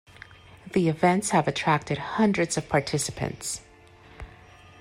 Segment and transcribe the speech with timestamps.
[0.73, 3.61] The events have attracted hundreds of participants.